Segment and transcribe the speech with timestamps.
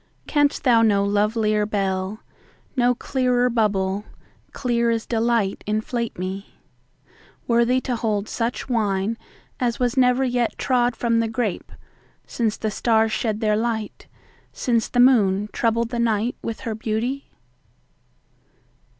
[0.25, 2.21] Canst thou no lovelier bell,
[2.75, 4.03] No clearer bubble,
[4.51, 11.27] clear as delight, inflate me—Worthy to hold such wineAs was never yet trod from the
[11.27, 11.71] grape,
[12.25, 14.07] Since the stars shed their light,
[14.51, 17.29] since the moonTroubled the night with her beauty?